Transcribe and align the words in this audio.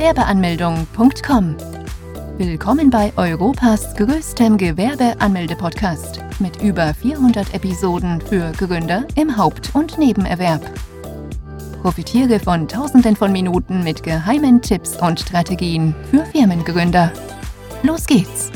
Gewerbeanmeldung.com. 0.00 1.56
Willkommen 2.38 2.88
bei 2.88 3.12
Europas 3.18 3.94
größtem 3.96 4.56
Gewerbeanmelde-Podcast 4.56 6.20
mit 6.38 6.62
über 6.62 6.94
400 6.94 7.52
Episoden 7.52 8.18
für 8.22 8.50
Gründer 8.52 9.06
im 9.14 9.36
Haupt- 9.36 9.74
und 9.74 9.98
Nebenerwerb. 9.98 10.62
Profitiere 11.82 12.40
von 12.40 12.66
Tausenden 12.66 13.14
von 13.14 13.30
Minuten 13.30 13.84
mit 13.84 14.02
geheimen 14.02 14.62
Tipps 14.62 14.96
und 14.96 15.20
Strategien 15.20 15.94
für 16.10 16.24
Firmengründer. 16.24 17.12
Los 17.82 18.06
geht's! 18.06 18.50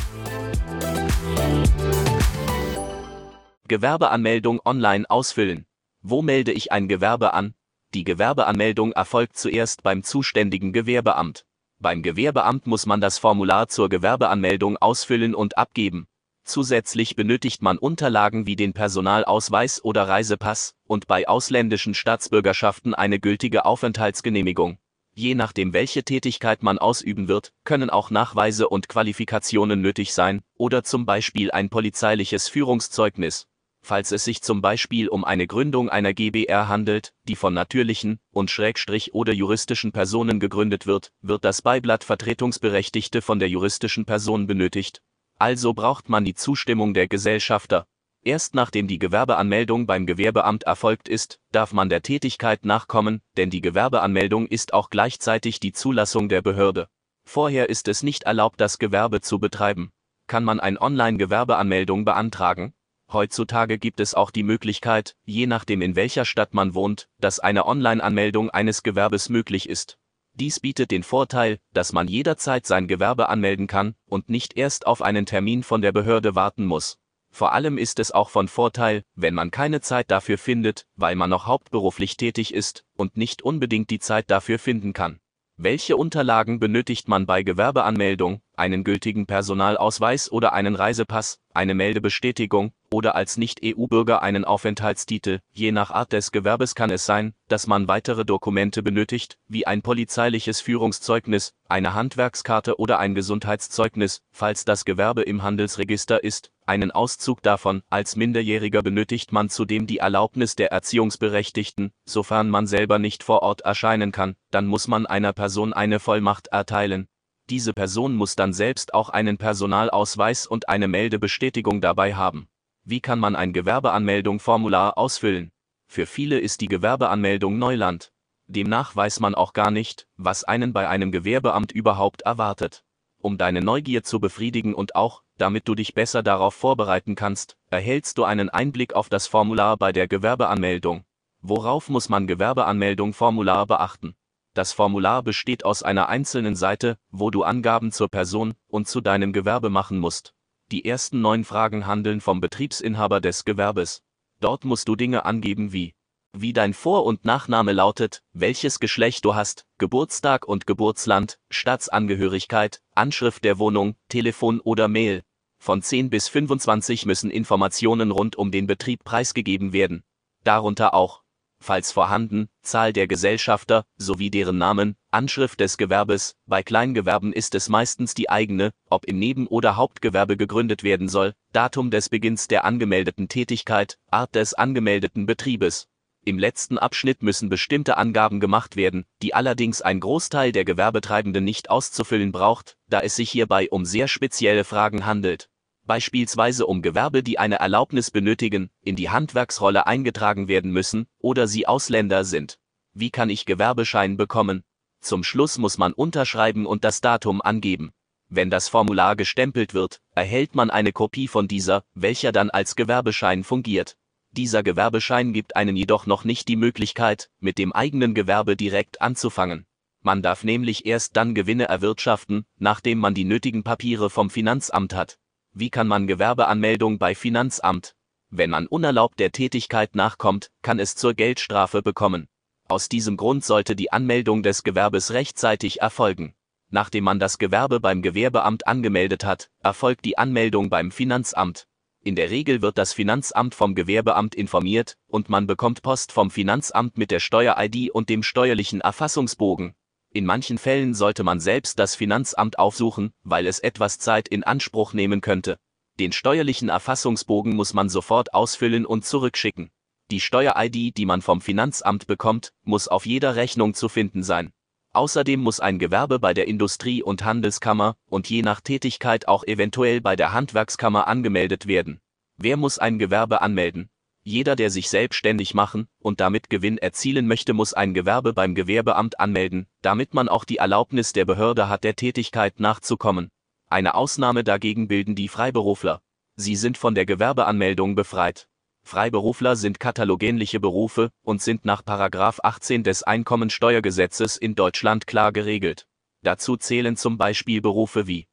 Gewerbeanmeldung 3.68 4.60
online 4.64 5.04
ausfüllen. 5.10 5.66
Wo 6.00 6.22
melde 6.22 6.52
ich 6.52 6.72
ein 6.72 6.88
Gewerbe 6.88 7.34
an? 7.34 7.52
Die 7.94 8.02
Gewerbeanmeldung 8.02 8.90
erfolgt 8.90 9.36
zuerst 9.36 9.84
beim 9.84 10.02
zuständigen 10.02 10.72
Gewerbeamt. 10.72 11.46
Beim 11.78 12.02
Gewerbeamt 12.02 12.66
muss 12.66 12.86
man 12.86 13.00
das 13.00 13.18
Formular 13.18 13.68
zur 13.68 13.88
Gewerbeanmeldung 13.88 14.76
ausfüllen 14.78 15.32
und 15.32 15.56
abgeben. 15.56 16.08
Zusätzlich 16.42 17.14
benötigt 17.14 17.62
man 17.62 17.78
Unterlagen 17.78 18.48
wie 18.48 18.56
den 18.56 18.72
Personalausweis 18.72 19.84
oder 19.84 20.08
Reisepass 20.08 20.74
und 20.88 21.06
bei 21.06 21.28
ausländischen 21.28 21.94
Staatsbürgerschaften 21.94 22.94
eine 22.94 23.20
gültige 23.20 23.64
Aufenthaltsgenehmigung. 23.64 24.78
Je 25.12 25.36
nachdem, 25.36 25.72
welche 25.72 26.02
Tätigkeit 26.02 26.64
man 26.64 26.78
ausüben 26.78 27.28
wird, 27.28 27.52
können 27.62 27.90
auch 27.90 28.10
Nachweise 28.10 28.68
und 28.68 28.88
Qualifikationen 28.88 29.80
nötig 29.80 30.12
sein 30.14 30.42
oder 30.56 30.82
zum 30.82 31.06
Beispiel 31.06 31.52
ein 31.52 31.70
polizeiliches 31.70 32.48
Führungszeugnis 32.48 33.46
falls 33.84 34.12
es 34.12 34.24
sich 34.24 34.42
zum 34.42 34.62
Beispiel 34.62 35.08
um 35.08 35.24
eine 35.24 35.46
Gründung 35.46 35.88
einer 35.88 36.14
GbR 36.14 36.68
handelt, 36.68 37.12
die 37.28 37.36
von 37.36 37.52
natürlichen 37.52 38.18
und 38.32 38.50
Schrägstrich 38.50 39.14
oder 39.14 39.32
juristischen 39.32 39.92
Personen 39.92 40.40
gegründet 40.40 40.86
wird, 40.86 41.12
wird 41.20 41.44
das 41.44 41.62
Beiblatt 41.62 42.02
Vertretungsberechtigte 42.02 43.20
von 43.20 43.38
der 43.38 43.48
juristischen 43.48 44.06
Person 44.06 44.46
benötigt. 44.46 45.02
Also 45.38 45.74
braucht 45.74 46.08
man 46.08 46.24
die 46.24 46.34
Zustimmung 46.34 46.94
der 46.94 47.08
Gesellschafter. 47.08 47.86
Erst 48.22 48.54
nachdem 48.54 48.88
die 48.88 48.98
Gewerbeanmeldung 48.98 49.86
beim 49.86 50.06
Gewerbeamt 50.06 50.62
erfolgt 50.62 51.08
ist, 51.08 51.38
darf 51.52 51.74
man 51.74 51.90
der 51.90 52.00
Tätigkeit 52.00 52.64
nachkommen, 52.64 53.20
denn 53.36 53.50
die 53.50 53.60
Gewerbeanmeldung 53.60 54.46
ist 54.46 54.72
auch 54.72 54.88
gleichzeitig 54.88 55.60
die 55.60 55.72
Zulassung 55.72 56.30
der 56.30 56.40
Behörde. 56.40 56.88
Vorher 57.24 57.68
ist 57.68 57.86
es 57.88 58.02
nicht 58.02 58.22
erlaubt, 58.22 58.60
das 58.62 58.78
Gewerbe 58.78 59.20
zu 59.20 59.38
betreiben. 59.38 59.90
Kann 60.26 60.42
man 60.42 60.58
ein 60.58 60.78
Online-Gewerbeanmeldung 60.78 62.06
beantragen? 62.06 62.72
Heutzutage 63.14 63.78
gibt 63.78 64.00
es 64.00 64.14
auch 64.14 64.32
die 64.32 64.42
Möglichkeit, 64.42 65.14
je 65.24 65.46
nachdem 65.46 65.82
in 65.82 65.94
welcher 65.94 66.24
Stadt 66.24 66.52
man 66.52 66.74
wohnt, 66.74 67.08
dass 67.20 67.38
eine 67.38 67.64
Online-Anmeldung 67.64 68.50
eines 68.50 68.82
Gewerbes 68.82 69.28
möglich 69.28 69.68
ist. 69.68 69.98
Dies 70.32 70.58
bietet 70.58 70.90
den 70.90 71.04
Vorteil, 71.04 71.60
dass 71.72 71.92
man 71.92 72.08
jederzeit 72.08 72.66
sein 72.66 72.88
Gewerbe 72.88 73.28
anmelden 73.28 73.68
kann 73.68 73.94
und 74.06 74.28
nicht 74.28 74.56
erst 74.56 74.88
auf 74.88 75.00
einen 75.00 75.26
Termin 75.26 75.62
von 75.62 75.80
der 75.80 75.92
Behörde 75.92 76.34
warten 76.34 76.66
muss. 76.66 76.98
Vor 77.30 77.52
allem 77.52 77.78
ist 77.78 78.00
es 78.00 78.10
auch 78.10 78.30
von 78.30 78.48
Vorteil, 78.48 79.04
wenn 79.14 79.34
man 79.34 79.52
keine 79.52 79.80
Zeit 79.80 80.10
dafür 80.10 80.36
findet, 80.36 80.88
weil 80.96 81.14
man 81.14 81.30
noch 81.30 81.46
hauptberuflich 81.46 82.16
tätig 82.16 82.52
ist 82.52 82.84
und 82.96 83.16
nicht 83.16 83.42
unbedingt 83.42 83.90
die 83.90 84.00
Zeit 84.00 84.28
dafür 84.28 84.58
finden 84.58 84.92
kann. 84.92 85.20
Welche 85.56 85.96
Unterlagen 85.96 86.58
benötigt 86.58 87.06
man 87.06 87.26
bei 87.26 87.44
Gewerbeanmeldung? 87.44 88.40
Einen 88.56 88.82
gültigen 88.82 89.26
Personalausweis 89.26 90.30
oder 90.32 90.52
einen 90.52 90.74
Reisepass, 90.74 91.38
eine 91.54 91.74
Meldebestätigung 91.74 92.72
oder 92.90 93.14
als 93.14 93.36
Nicht-EU-Bürger 93.36 94.20
einen 94.20 94.44
Aufenthaltstitel. 94.44 95.38
Je 95.52 95.70
nach 95.70 95.92
Art 95.92 96.12
des 96.12 96.32
Gewerbes 96.32 96.74
kann 96.74 96.90
es 96.90 97.06
sein, 97.06 97.34
dass 97.46 97.68
man 97.68 97.86
weitere 97.86 98.24
Dokumente 98.24 98.82
benötigt, 98.82 99.38
wie 99.46 99.64
ein 99.64 99.82
polizeiliches 99.82 100.60
Führungszeugnis, 100.60 101.54
eine 101.68 101.94
Handwerkskarte 101.94 102.78
oder 102.80 102.98
ein 102.98 103.14
Gesundheitszeugnis, 103.14 104.22
falls 104.32 104.64
das 104.64 104.84
Gewerbe 104.84 105.22
im 105.22 105.44
Handelsregister 105.44 106.24
ist, 106.24 106.50
einen 106.66 106.90
Auszug 106.90 107.42
davon. 107.42 107.82
Als 107.90 108.16
Minderjähriger 108.16 108.82
benötigt 108.82 109.32
man 109.32 109.50
zudem 109.50 109.86
die 109.86 109.98
Erlaubnis 109.98 110.56
der 110.56 110.72
Erziehungsberechtigten, 110.72 111.92
sofern 112.04 112.50
man 112.50 112.66
selber 112.66 112.98
nicht 112.98 113.22
vor 113.22 113.42
Ort 113.42 113.62
erscheinen 113.62 114.12
kann, 114.12 114.36
dann 114.50 114.66
muss 114.66 114.88
man 114.88 115.06
einer 115.06 115.32
Person 115.32 115.72
eine 115.72 116.00
Vollmacht 116.00 116.48
erteilen. 116.48 117.08
Diese 117.50 117.74
Person 117.74 118.16
muss 118.16 118.36
dann 118.36 118.52
selbst 118.52 118.94
auch 118.94 119.10
einen 119.10 119.36
Personalausweis 119.36 120.46
und 120.46 120.68
eine 120.68 120.88
Meldebestätigung 120.88 121.80
dabei 121.80 122.14
haben. 122.14 122.48
Wie 122.84 123.00
kann 123.00 123.18
man 123.18 123.36
ein 123.36 123.52
Gewerbeanmeldung-Formular 123.52 124.96
ausfüllen? 124.96 125.52
Für 125.86 126.06
viele 126.06 126.38
ist 126.38 126.60
die 126.60 126.68
Gewerbeanmeldung 126.68 127.58
Neuland. 127.58 128.12
Demnach 128.46 128.94
weiß 128.94 129.20
man 129.20 129.34
auch 129.34 129.52
gar 129.52 129.70
nicht, 129.70 130.06
was 130.16 130.44
einen 130.44 130.72
bei 130.72 130.88
einem 130.88 131.12
Gewerbeamt 131.12 131.72
überhaupt 131.72 132.22
erwartet. 132.22 132.83
Um 133.24 133.38
deine 133.38 133.62
Neugier 133.62 134.02
zu 134.02 134.20
befriedigen 134.20 134.74
und 134.74 134.96
auch, 134.96 135.22
damit 135.38 135.66
du 135.66 135.74
dich 135.74 135.94
besser 135.94 136.22
darauf 136.22 136.52
vorbereiten 136.52 137.14
kannst, 137.14 137.56
erhältst 137.70 138.18
du 138.18 138.24
einen 138.24 138.50
Einblick 138.50 138.92
auf 138.92 139.08
das 139.08 139.26
Formular 139.26 139.78
bei 139.78 139.92
der 139.92 140.06
Gewerbeanmeldung. 140.08 141.06
Worauf 141.40 141.88
muss 141.88 142.10
man 142.10 142.26
Gewerbeanmeldung-Formular 142.26 143.66
beachten? 143.66 144.14
Das 144.52 144.74
Formular 144.74 145.22
besteht 145.22 145.64
aus 145.64 145.82
einer 145.82 146.10
einzelnen 146.10 146.54
Seite, 146.54 146.98
wo 147.08 147.30
du 147.30 147.44
Angaben 147.44 147.92
zur 147.92 148.10
Person 148.10 148.52
und 148.68 148.88
zu 148.88 149.00
deinem 149.00 149.32
Gewerbe 149.32 149.70
machen 149.70 149.98
musst. 150.00 150.34
Die 150.70 150.84
ersten 150.84 151.22
neun 151.22 151.44
Fragen 151.44 151.86
handeln 151.86 152.20
vom 152.20 152.42
Betriebsinhaber 152.42 153.22
des 153.22 153.46
Gewerbes. 153.46 154.02
Dort 154.40 154.66
musst 154.66 154.86
du 154.86 154.96
Dinge 154.96 155.24
angeben 155.24 155.72
wie 155.72 155.94
wie 156.34 156.52
dein 156.52 156.74
Vor- 156.74 157.04
und 157.04 157.24
Nachname 157.24 157.72
lautet, 157.72 158.22
welches 158.32 158.80
Geschlecht 158.80 159.24
du 159.24 159.34
hast, 159.34 159.66
Geburtstag 159.78 160.46
und 160.46 160.66
Geburtsland, 160.66 161.38
Staatsangehörigkeit, 161.50 162.82
Anschrift 162.94 163.44
der 163.44 163.58
Wohnung, 163.58 163.96
Telefon 164.08 164.60
oder 164.60 164.88
Mail. 164.88 165.22
Von 165.58 165.80
10 165.80 166.10
bis 166.10 166.28
25 166.28 167.06
müssen 167.06 167.30
Informationen 167.30 168.10
rund 168.10 168.36
um 168.36 168.50
den 168.50 168.66
Betrieb 168.66 169.04
preisgegeben 169.04 169.72
werden. 169.72 170.02
Darunter 170.42 170.92
auch 170.92 171.24
falls 171.64 171.92
vorhanden, 171.92 172.48
Zahl 172.62 172.92
der 172.92 173.08
Gesellschafter 173.08 173.86
sowie 173.96 174.30
deren 174.30 174.58
Namen, 174.58 174.96
Anschrift 175.10 175.60
des 175.60 175.78
Gewerbes, 175.78 176.36
bei 176.46 176.62
Kleingewerben 176.62 177.32
ist 177.32 177.54
es 177.54 177.68
meistens 177.68 178.12
die 178.14 178.28
eigene, 178.28 178.72
ob 178.90 179.06
im 179.06 179.18
Neben- 179.18 179.46
oder 179.46 179.76
Hauptgewerbe 179.76 180.36
gegründet 180.36 180.82
werden 180.82 181.08
soll, 181.08 181.34
Datum 181.52 181.90
des 181.90 182.10
Beginns 182.10 182.48
der 182.48 182.64
angemeldeten 182.64 183.28
Tätigkeit, 183.28 183.98
Art 184.10 184.34
des 184.34 184.52
angemeldeten 184.52 185.24
Betriebes. 185.24 185.88
Im 186.24 186.38
letzten 186.38 186.78
Abschnitt 186.78 187.22
müssen 187.22 187.48
bestimmte 187.48 187.96
Angaben 187.96 188.40
gemacht 188.40 188.76
werden, 188.76 189.04
die 189.22 189.34
allerdings 189.34 189.82
ein 189.82 190.00
Großteil 190.00 190.52
der 190.52 190.64
Gewerbetreibenden 190.64 191.44
nicht 191.44 191.70
auszufüllen 191.70 192.32
braucht, 192.32 192.76
da 192.88 193.00
es 193.00 193.16
sich 193.16 193.30
hierbei 193.30 193.68
um 193.70 193.84
sehr 193.84 194.08
spezielle 194.08 194.64
Fragen 194.64 195.04
handelt 195.04 195.48
beispielsweise 195.86 196.66
um 196.66 196.82
Gewerbe, 196.82 197.22
die 197.22 197.38
eine 197.38 197.56
Erlaubnis 197.56 198.10
benötigen, 198.10 198.70
in 198.82 198.96
die 198.96 199.10
Handwerksrolle 199.10 199.86
eingetragen 199.86 200.48
werden 200.48 200.70
müssen 200.70 201.06
oder 201.18 201.46
sie 201.46 201.66
Ausländer 201.66 202.24
sind. 202.24 202.58
Wie 202.92 203.10
kann 203.10 203.30
ich 203.30 203.46
Gewerbeschein 203.46 204.16
bekommen? 204.16 204.64
Zum 205.00 205.24
Schluss 205.24 205.58
muss 205.58 205.78
man 205.78 205.92
unterschreiben 205.92 206.66
und 206.66 206.84
das 206.84 207.00
Datum 207.00 207.42
angeben. 207.42 207.92
Wenn 208.28 208.50
das 208.50 208.68
Formular 208.68 209.16
gestempelt 209.16 209.74
wird, 209.74 210.00
erhält 210.14 210.54
man 210.54 210.70
eine 210.70 210.92
Kopie 210.92 211.28
von 211.28 211.46
dieser, 211.46 211.84
welcher 211.94 212.32
dann 212.32 212.50
als 212.50 212.74
Gewerbeschein 212.74 213.44
fungiert. 213.44 213.96
Dieser 214.36 214.64
Gewerbeschein 214.64 215.32
gibt 215.32 215.54
einen 215.54 215.76
jedoch 215.76 216.06
noch 216.06 216.24
nicht 216.24 216.48
die 216.48 216.56
Möglichkeit, 216.56 217.30
mit 217.38 217.56
dem 217.56 217.72
eigenen 217.72 218.14
Gewerbe 218.14 218.56
direkt 218.56 219.00
anzufangen. 219.00 219.64
Man 220.02 220.22
darf 220.22 220.42
nämlich 220.42 220.86
erst 220.86 221.16
dann 221.16 221.36
Gewinne 221.36 221.66
erwirtschaften, 221.66 222.44
nachdem 222.58 222.98
man 222.98 223.14
die 223.14 223.24
nötigen 223.24 223.62
Papiere 223.62 224.10
vom 224.10 224.30
Finanzamt 224.30 224.92
hat. 224.92 225.18
Wie 225.52 225.70
kann 225.70 225.86
man 225.86 226.08
Gewerbeanmeldung 226.08 226.98
bei 226.98 227.14
Finanzamt? 227.14 227.94
Wenn 228.28 228.50
man 228.50 228.66
unerlaubt 228.66 229.20
der 229.20 229.30
Tätigkeit 229.30 229.94
nachkommt, 229.94 230.50
kann 230.62 230.80
es 230.80 230.96
zur 230.96 231.14
Geldstrafe 231.14 231.80
bekommen. 231.80 232.26
Aus 232.66 232.88
diesem 232.88 233.16
Grund 233.16 233.44
sollte 233.44 233.76
die 233.76 233.92
Anmeldung 233.92 234.42
des 234.42 234.64
Gewerbes 234.64 235.12
rechtzeitig 235.12 235.80
erfolgen. 235.80 236.34
Nachdem 236.70 237.04
man 237.04 237.20
das 237.20 237.38
Gewerbe 237.38 237.78
beim 237.78 238.02
Gewerbeamt 238.02 238.66
angemeldet 238.66 239.24
hat, 239.24 239.48
erfolgt 239.62 240.04
die 240.04 240.18
Anmeldung 240.18 240.70
beim 240.70 240.90
Finanzamt. 240.90 241.68
In 242.06 242.16
der 242.16 242.28
Regel 242.28 242.60
wird 242.60 242.76
das 242.76 242.92
Finanzamt 242.92 243.54
vom 243.54 243.74
Gewerbeamt 243.74 244.34
informiert 244.34 244.98
und 245.06 245.30
man 245.30 245.46
bekommt 245.46 245.80
Post 245.80 246.12
vom 246.12 246.30
Finanzamt 246.30 246.98
mit 246.98 247.10
der 247.10 247.18
Steuer-ID 247.18 247.90
und 247.92 248.10
dem 248.10 248.22
steuerlichen 248.22 248.82
Erfassungsbogen. 248.82 249.74
In 250.12 250.26
manchen 250.26 250.58
Fällen 250.58 250.92
sollte 250.92 251.24
man 251.24 251.40
selbst 251.40 251.78
das 251.78 251.94
Finanzamt 251.94 252.58
aufsuchen, 252.58 253.14
weil 253.22 253.46
es 253.46 253.58
etwas 253.58 253.98
Zeit 253.98 254.28
in 254.28 254.44
Anspruch 254.44 254.92
nehmen 254.92 255.22
könnte. 255.22 255.56
Den 255.98 256.12
steuerlichen 256.12 256.68
Erfassungsbogen 256.68 257.56
muss 257.56 257.72
man 257.72 257.88
sofort 257.88 258.34
ausfüllen 258.34 258.84
und 258.84 259.06
zurückschicken. 259.06 259.70
Die 260.10 260.20
Steuer-ID, 260.20 260.98
die 260.98 261.06
man 261.06 261.22
vom 261.22 261.40
Finanzamt 261.40 262.06
bekommt, 262.06 262.52
muss 262.64 262.86
auf 262.86 263.06
jeder 263.06 263.34
Rechnung 263.34 263.72
zu 263.72 263.88
finden 263.88 264.22
sein. 264.22 264.52
Außerdem 264.94 265.40
muss 265.40 265.58
ein 265.58 265.80
Gewerbe 265.80 266.20
bei 266.20 266.34
der 266.34 266.46
Industrie- 266.46 267.02
und 267.02 267.24
Handelskammer 267.24 267.96
und 268.08 268.30
je 268.30 268.42
nach 268.42 268.60
Tätigkeit 268.60 269.26
auch 269.26 269.42
eventuell 269.42 270.00
bei 270.00 270.14
der 270.14 270.32
Handwerkskammer 270.32 271.08
angemeldet 271.08 271.66
werden. 271.66 272.00
Wer 272.36 272.56
muss 272.56 272.78
ein 272.78 273.00
Gewerbe 273.00 273.42
anmelden? 273.42 273.90
Jeder, 274.22 274.54
der 274.54 274.70
sich 274.70 274.88
selbstständig 274.88 275.52
machen 275.52 275.88
und 275.98 276.20
damit 276.20 276.48
Gewinn 276.48 276.78
erzielen 276.78 277.26
möchte, 277.26 277.54
muss 277.54 277.74
ein 277.74 277.92
Gewerbe 277.92 278.32
beim 278.32 278.54
Gewerbeamt 278.54 279.18
anmelden, 279.18 279.66
damit 279.82 280.14
man 280.14 280.28
auch 280.28 280.44
die 280.44 280.58
Erlaubnis 280.58 281.12
der 281.12 281.24
Behörde 281.24 281.68
hat, 281.68 281.82
der 281.82 281.96
Tätigkeit 281.96 282.60
nachzukommen. 282.60 283.32
Eine 283.68 283.96
Ausnahme 283.96 284.44
dagegen 284.44 284.86
bilden 284.86 285.16
die 285.16 285.28
Freiberufler. 285.28 286.02
Sie 286.36 286.54
sind 286.54 286.78
von 286.78 286.94
der 286.94 287.04
Gewerbeanmeldung 287.04 287.96
befreit. 287.96 288.48
Freiberufler 288.86 289.56
sind 289.56 289.80
katalogähnliche 289.80 290.60
Berufe 290.60 291.10
und 291.22 291.42
sind 291.42 291.64
nach 291.64 291.82
18 291.86 292.84
des 292.84 293.02
Einkommensteuergesetzes 293.02 294.36
in 294.36 294.54
Deutschland 294.54 295.06
klar 295.06 295.32
geregelt. 295.32 295.88
Dazu 296.22 296.56
zählen 296.56 296.96
zum 296.96 297.16
Beispiel 297.18 297.60
Berufe 297.60 298.06
wie 298.06 298.26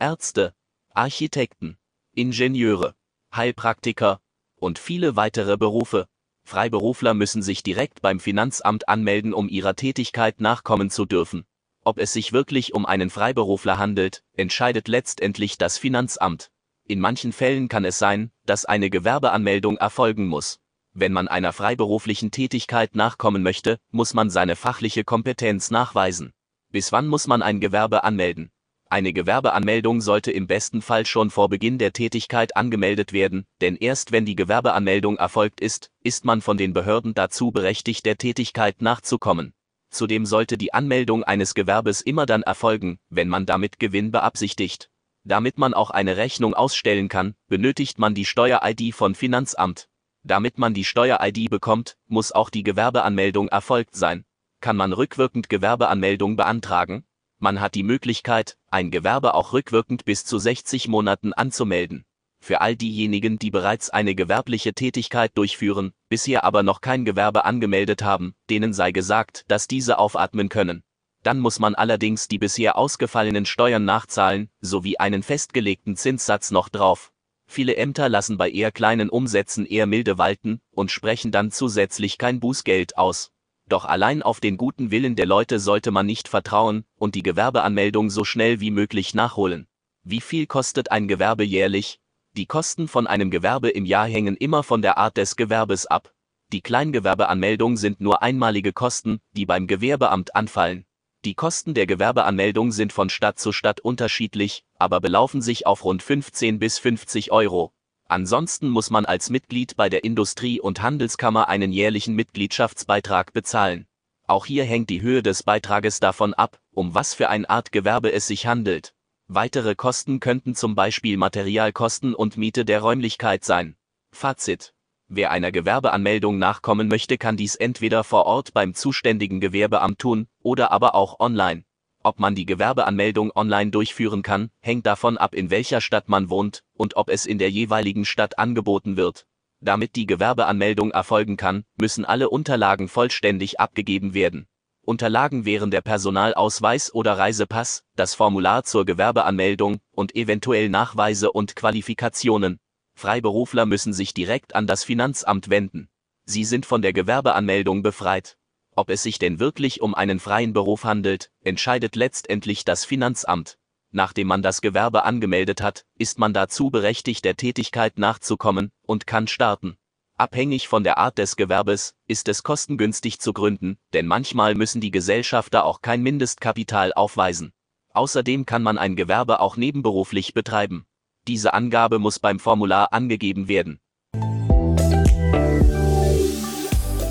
Ärzte, 0.00 0.54
Architekten, 0.94 1.76
Ingenieure, 2.14 2.94
Heilpraktiker, 3.34 4.20
und 4.56 4.78
viele 4.78 5.14
weitere 5.16 5.56
Berufe. 5.56 6.08
Freiberufler 6.44 7.14
müssen 7.14 7.42
sich 7.42 7.62
direkt 7.62 8.00
beim 8.00 8.18
Finanzamt 8.18 8.88
anmelden, 8.88 9.34
um 9.34 9.48
ihrer 9.48 9.76
Tätigkeit 9.76 10.40
nachkommen 10.40 10.90
zu 10.90 11.04
dürfen. 11.04 11.44
Ob 11.84 11.98
es 11.98 12.12
sich 12.12 12.32
wirklich 12.32 12.74
um 12.74 12.86
einen 12.86 13.10
Freiberufler 13.10 13.78
handelt, 13.78 14.24
entscheidet 14.32 14.88
letztendlich 14.88 15.58
das 15.58 15.78
Finanzamt. 15.78 16.50
In 16.88 17.00
manchen 17.00 17.32
Fällen 17.32 17.68
kann 17.68 17.84
es 17.84 17.98
sein, 17.98 18.30
dass 18.46 18.64
eine 18.64 18.88
Gewerbeanmeldung 18.88 19.76
erfolgen 19.76 20.26
muss. 20.26 20.58
Wenn 20.94 21.12
man 21.12 21.28
einer 21.28 21.52
freiberuflichen 21.52 22.30
Tätigkeit 22.30 22.96
nachkommen 22.96 23.42
möchte, 23.42 23.78
muss 23.90 24.14
man 24.14 24.30
seine 24.30 24.56
fachliche 24.56 25.04
Kompetenz 25.04 25.70
nachweisen. 25.70 26.32
Bis 26.70 26.90
wann 26.90 27.06
muss 27.06 27.26
man 27.26 27.42
ein 27.42 27.60
Gewerbe 27.60 28.04
anmelden? 28.04 28.50
Eine 28.88 29.12
Gewerbeanmeldung 29.12 30.00
sollte 30.00 30.32
im 30.32 30.46
besten 30.46 30.80
Fall 30.80 31.04
schon 31.04 31.28
vor 31.28 31.50
Beginn 31.50 31.76
der 31.76 31.92
Tätigkeit 31.92 32.56
angemeldet 32.56 33.12
werden, 33.12 33.44
denn 33.60 33.76
erst 33.76 34.10
wenn 34.10 34.24
die 34.24 34.34
Gewerbeanmeldung 34.34 35.18
erfolgt 35.18 35.60
ist, 35.60 35.90
ist 36.02 36.24
man 36.24 36.40
von 36.40 36.56
den 36.56 36.72
Behörden 36.72 37.12
dazu 37.12 37.50
berechtigt, 37.50 38.06
der 38.06 38.16
Tätigkeit 38.16 38.80
nachzukommen. 38.80 39.52
Zudem 39.90 40.24
sollte 40.24 40.56
die 40.56 40.72
Anmeldung 40.72 41.22
eines 41.22 41.52
Gewerbes 41.52 42.00
immer 42.00 42.24
dann 42.24 42.42
erfolgen, 42.42 42.98
wenn 43.10 43.28
man 43.28 43.44
damit 43.44 43.78
Gewinn 43.78 44.10
beabsichtigt. 44.10 44.88
Damit 45.28 45.58
man 45.58 45.74
auch 45.74 45.90
eine 45.90 46.16
Rechnung 46.16 46.54
ausstellen 46.54 47.10
kann, 47.10 47.34
benötigt 47.48 47.98
man 47.98 48.14
die 48.14 48.24
Steuer-ID 48.24 48.94
von 48.94 49.14
Finanzamt. 49.14 49.86
Damit 50.22 50.56
man 50.56 50.72
die 50.72 50.84
Steuer-ID 50.84 51.50
bekommt, 51.50 51.98
muss 52.06 52.32
auch 52.32 52.48
die 52.48 52.62
Gewerbeanmeldung 52.62 53.48
erfolgt 53.48 53.94
sein. 53.94 54.24
Kann 54.60 54.78
man 54.78 54.94
rückwirkend 54.94 55.50
Gewerbeanmeldung 55.50 56.36
beantragen? 56.36 57.04
Man 57.38 57.60
hat 57.60 57.74
die 57.74 57.82
Möglichkeit, 57.82 58.56
ein 58.70 58.90
Gewerbe 58.90 59.34
auch 59.34 59.52
rückwirkend 59.52 60.06
bis 60.06 60.24
zu 60.24 60.38
60 60.38 60.88
Monaten 60.88 61.34
anzumelden. 61.34 62.06
Für 62.40 62.62
all 62.62 62.74
diejenigen, 62.74 63.38
die 63.38 63.50
bereits 63.50 63.90
eine 63.90 64.14
gewerbliche 64.14 64.72
Tätigkeit 64.72 65.36
durchführen, 65.36 65.92
bisher 66.08 66.42
aber 66.42 66.62
noch 66.62 66.80
kein 66.80 67.04
Gewerbe 67.04 67.44
angemeldet 67.44 68.02
haben, 68.02 68.34
denen 68.48 68.72
sei 68.72 68.92
gesagt, 68.92 69.44
dass 69.48 69.68
diese 69.68 69.98
aufatmen 69.98 70.48
können. 70.48 70.84
Dann 71.22 71.40
muss 71.40 71.58
man 71.58 71.74
allerdings 71.74 72.28
die 72.28 72.38
bisher 72.38 72.76
ausgefallenen 72.76 73.46
Steuern 73.46 73.84
nachzahlen, 73.84 74.50
sowie 74.60 74.98
einen 74.98 75.22
festgelegten 75.22 75.96
Zinssatz 75.96 76.50
noch 76.50 76.68
drauf. 76.68 77.12
Viele 77.46 77.76
Ämter 77.76 78.08
lassen 78.08 78.36
bei 78.36 78.50
eher 78.50 78.70
kleinen 78.70 79.08
Umsätzen 79.08 79.64
eher 79.64 79.86
milde 79.86 80.18
walten 80.18 80.60
und 80.70 80.90
sprechen 80.90 81.32
dann 81.32 81.50
zusätzlich 81.50 82.18
kein 82.18 82.40
Bußgeld 82.40 82.98
aus. 82.98 83.32
Doch 83.68 83.84
allein 83.84 84.22
auf 84.22 84.40
den 84.40 84.56
guten 84.56 84.90
Willen 84.90 85.16
der 85.16 85.26
Leute 85.26 85.58
sollte 85.58 85.90
man 85.90 86.06
nicht 86.06 86.28
vertrauen 86.28 86.84
und 86.96 87.14
die 87.14 87.22
Gewerbeanmeldung 87.22 88.10
so 88.10 88.24
schnell 88.24 88.60
wie 88.60 88.70
möglich 88.70 89.14
nachholen. 89.14 89.66
Wie 90.04 90.20
viel 90.20 90.46
kostet 90.46 90.90
ein 90.90 91.08
Gewerbe 91.08 91.44
jährlich? 91.44 92.00
Die 92.36 92.46
Kosten 92.46 92.86
von 92.88 93.06
einem 93.06 93.30
Gewerbe 93.30 93.68
im 93.68 93.84
Jahr 93.84 94.06
hängen 94.06 94.36
immer 94.36 94.62
von 94.62 94.80
der 94.80 94.96
Art 94.96 95.16
des 95.16 95.36
Gewerbes 95.36 95.86
ab. 95.86 96.14
Die 96.52 96.62
Kleingewerbeanmeldung 96.62 97.76
sind 97.76 98.00
nur 98.00 98.22
einmalige 98.22 98.72
Kosten, 98.72 99.20
die 99.32 99.44
beim 99.44 99.66
Gewerbeamt 99.66 100.34
anfallen. 100.34 100.86
Die 101.28 101.34
Kosten 101.34 101.74
der 101.74 101.86
Gewerbeanmeldung 101.86 102.72
sind 102.72 102.90
von 102.90 103.10
Stadt 103.10 103.38
zu 103.38 103.52
Stadt 103.52 103.80
unterschiedlich, 103.80 104.64
aber 104.78 104.98
belaufen 104.98 105.42
sich 105.42 105.66
auf 105.66 105.84
rund 105.84 106.02
15 106.02 106.58
bis 106.58 106.78
50 106.78 107.32
Euro. 107.32 107.74
Ansonsten 108.06 108.70
muss 108.70 108.88
man 108.88 109.04
als 109.04 109.28
Mitglied 109.28 109.76
bei 109.76 109.90
der 109.90 110.04
Industrie- 110.04 110.58
und 110.58 110.80
Handelskammer 110.80 111.46
einen 111.50 111.70
jährlichen 111.70 112.14
Mitgliedschaftsbeitrag 112.14 113.34
bezahlen. 113.34 113.86
Auch 114.26 114.46
hier 114.46 114.64
hängt 114.64 114.88
die 114.88 115.02
Höhe 115.02 115.22
des 115.22 115.42
Beitrages 115.42 116.00
davon 116.00 116.32
ab, 116.32 116.58
um 116.72 116.94
was 116.94 117.12
für 117.12 117.28
eine 117.28 117.50
Art 117.50 117.72
Gewerbe 117.72 118.10
es 118.10 118.26
sich 118.26 118.46
handelt. 118.46 118.94
Weitere 119.26 119.74
Kosten 119.74 120.20
könnten 120.20 120.54
zum 120.54 120.74
Beispiel 120.74 121.18
Materialkosten 121.18 122.14
und 122.14 122.38
Miete 122.38 122.64
der 122.64 122.80
Räumlichkeit 122.80 123.44
sein. 123.44 123.76
Fazit. 124.12 124.72
Wer 125.10 125.30
einer 125.30 125.52
Gewerbeanmeldung 125.52 126.38
nachkommen 126.38 126.86
möchte, 126.86 127.16
kann 127.16 127.38
dies 127.38 127.54
entweder 127.54 128.04
vor 128.04 128.26
Ort 128.26 128.52
beim 128.52 128.74
zuständigen 128.74 129.40
Gewerbeamt 129.40 129.98
tun 129.98 130.26
oder 130.48 130.72
aber 130.72 130.94
auch 130.94 131.20
online. 131.20 131.64
Ob 132.02 132.18
man 132.20 132.34
die 132.34 132.46
Gewerbeanmeldung 132.46 133.30
online 133.34 133.70
durchführen 133.70 134.22
kann, 134.22 134.48
hängt 134.62 134.86
davon 134.86 135.18
ab, 135.18 135.34
in 135.34 135.50
welcher 135.50 135.82
Stadt 135.82 136.08
man 136.08 136.30
wohnt 136.30 136.62
und 136.72 136.96
ob 136.96 137.10
es 137.10 137.26
in 137.26 137.36
der 137.38 137.50
jeweiligen 137.50 138.06
Stadt 138.06 138.38
angeboten 138.38 138.96
wird. 138.96 139.26
Damit 139.60 139.94
die 139.94 140.06
Gewerbeanmeldung 140.06 140.90
erfolgen 140.90 141.36
kann, 141.36 141.64
müssen 141.76 142.06
alle 142.06 142.30
Unterlagen 142.30 142.88
vollständig 142.88 143.60
abgegeben 143.60 144.14
werden. 144.14 144.46
Unterlagen 144.86 145.44
wären 145.44 145.70
der 145.70 145.82
Personalausweis 145.82 146.94
oder 146.94 147.18
Reisepass, 147.18 147.84
das 147.94 148.14
Formular 148.14 148.64
zur 148.64 148.86
Gewerbeanmeldung 148.86 149.80
und 149.90 150.16
eventuell 150.16 150.70
Nachweise 150.70 151.30
und 151.30 151.56
Qualifikationen. 151.56 152.58
Freiberufler 152.94 153.66
müssen 153.66 153.92
sich 153.92 154.14
direkt 154.14 154.54
an 154.54 154.66
das 154.66 154.82
Finanzamt 154.82 155.50
wenden. 155.50 155.90
Sie 156.24 156.44
sind 156.44 156.64
von 156.64 156.80
der 156.80 156.94
Gewerbeanmeldung 156.94 157.82
befreit. 157.82 158.37
Ob 158.78 158.90
es 158.90 159.02
sich 159.02 159.18
denn 159.18 159.40
wirklich 159.40 159.80
um 159.80 159.92
einen 159.96 160.20
freien 160.20 160.52
Beruf 160.52 160.84
handelt, 160.84 161.32
entscheidet 161.42 161.96
letztendlich 161.96 162.64
das 162.64 162.84
Finanzamt. 162.84 163.58
Nachdem 163.90 164.28
man 164.28 164.40
das 164.40 164.60
Gewerbe 164.60 165.02
angemeldet 165.02 165.60
hat, 165.60 165.84
ist 165.98 166.20
man 166.20 166.32
dazu 166.32 166.70
berechtigt, 166.70 167.24
der 167.24 167.36
Tätigkeit 167.36 167.98
nachzukommen 167.98 168.70
und 168.82 169.04
kann 169.04 169.26
starten. 169.26 169.78
Abhängig 170.16 170.68
von 170.68 170.84
der 170.84 170.96
Art 170.96 171.18
des 171.18 171.34
Gewerbes 171.34 171.96
ist 172.06 172.28
es 172.28 172.44
kostengünstig 172.44 173.18
zu 173.18 173.32
gründen, 173.32 173.78
denn 173.94 174.06
manchmal 174.06 174.54
müssen 174.54 174.80
die 174.80 174.92
Gesellschafter 174.92 175.64
auch 175.64 175.82
kein 175.82 176.00
Mindestkapital 176.00 176.92
aufweisen. 176.92 177.52
Außerdem 177.94 178.46
kann 178.46 178.62
man 178.62 178.78
ein 178.78 178.94
Gewerbe 178.94 179.40
auch 179.40 179.56
nebenberuflich 179.56 180.34
betreiben. 180.34 180.86
Diese 181.26 181.52
Angabe 181.52 181.98
muss 181.98 182.20
beim 182.20 182.38
Formular 182.38 182.92
angegeben 182.92 183.48
werden. 183.48 183.80